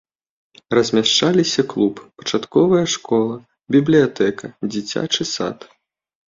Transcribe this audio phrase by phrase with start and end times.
[0.75, 3.35] Размяшчаліся клуб, пачатковая школа,
[3.77, 5.57] бібліятэка, дзіцячы сад.